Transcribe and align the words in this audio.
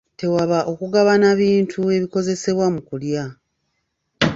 Tewaba 0.19 0.59
okugabana 0.71 1.29
bintu 1.41 1.79
ebikozesebwa 1.95 2.65
mu 2.73 2.81
kulya. 2.87 3.25